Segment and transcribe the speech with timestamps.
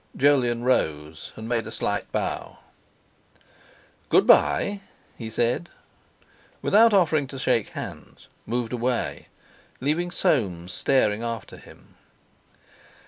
[0.17, 2.57] Jolyon rose and made him a slight bow.
[4.09, 4.79] "Good bye,"
[5.15, 6.29] he said, and,
[6.63, 9.27] without offering to shake hands, moved away,
[9.79, 11.97] leaving Soames staring after him.